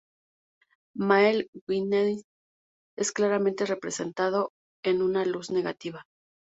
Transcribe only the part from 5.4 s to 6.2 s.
negativa.